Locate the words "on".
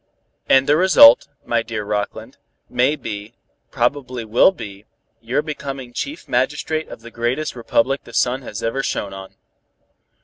9.13-9.35